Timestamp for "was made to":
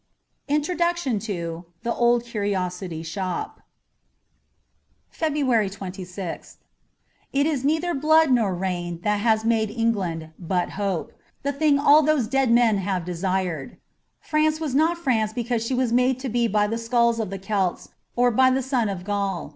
15.75-16.29